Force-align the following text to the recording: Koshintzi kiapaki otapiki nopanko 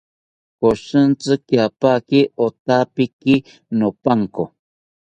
Koshintzi 0.59 1.33
kiapaki 1.47 2.19
otapiki 2.45 3.35
nopanko 3.77 4.43